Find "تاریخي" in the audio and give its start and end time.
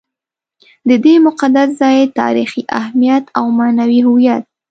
2.19-2.61